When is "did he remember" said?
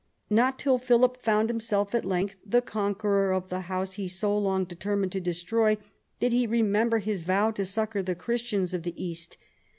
6.19-6.97